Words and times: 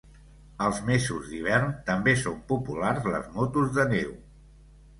Als 0.67 0.79
mesos 0.87 1.27
d'hivern, 1.33 1.75
també 1.91 2.17
són 2.23 2.41
populars 2.55 3.07
les 3.17 3.31
motos 3.39 3.73
de 3.79 3.89
neu. 3.95 4.13